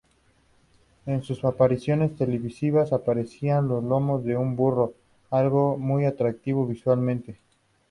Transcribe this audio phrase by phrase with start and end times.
[1.05, 4.95] En sus apariciones televisivas aparecían a lomos de un burro,
[5.29, 7.37] algo muy atractivo visualmente.